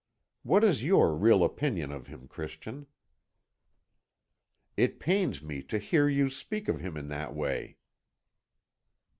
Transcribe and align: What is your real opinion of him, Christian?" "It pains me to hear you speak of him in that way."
What 0.41 0.63
is 0.63 0.83
your 0.83 1.15
real 1.15 1.43
opinion 1.43 1.91
of 1.91 2.07
him, 2.07 2.27
Christian?" 2.27 2.87
"It 4.75 4.99
pains 4.99 5.43
me 5.43 5.61
to 5.61 5.77
hear 5.77 6.09
you 6.09 6.27
speak 6.27 6.67
of 6.67 6.79
him 6.79 6.97
in 6.97 7.07
that 7.09 7.35
way." 7.35 7.77